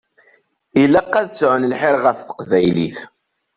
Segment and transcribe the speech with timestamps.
[0.81, 2.97] Ilaq ad sɛun lḥir ɣef teqbaylit.